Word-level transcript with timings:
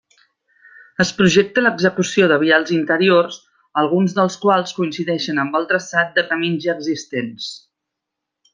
Es 1.03 1.09
projecta 1.17 1.63
l'execució 1.65 2.29
de 2.31 2.37
vials 2.43 2.71
interiors, 2.77 3.37
alguns 3.83 4.17
dels 4.21 4.39
quals 4.47 4.73
coincideixen 4.79 5.43
amb 5.45 5.61
el 5.61 5.69
traçat 5.75 6.11
de 6.19 6.25
camins 6.33 6.65
ja 6.67 6.79
existents. 6.81 7.53